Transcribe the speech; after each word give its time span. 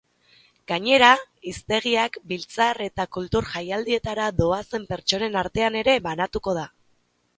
Gainera, 0.69 1.09
hiztegiak 1.49 2.17
biltzar 2.31 2.81
eta 2.87 3.05
kultur 3.17 3.49
jaialdietara 3.53 4.27
doazen 4.41 4.89
pertsonen 4.95 5.39
artean 5.43 5.79
ere 5.83 5.97
banatuko 6.09 6.57
da. 6.63 6.67